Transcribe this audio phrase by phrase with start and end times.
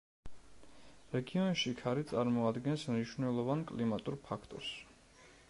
[1.15, 4.73] რეგიონში ქარი წარმოადგენს მნიშვნელოვან კლიმატურ ფაქტორს.